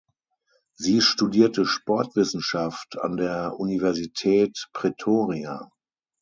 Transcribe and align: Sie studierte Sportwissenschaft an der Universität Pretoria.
Sie 0.73 0.99
studierte 0.99 1.63
Sportwissenschaft 1.63 2.97
an 2.99 3.17
der 3.17 3.59
Universität 3.59 4.67
Pretoria. 4.73 5.69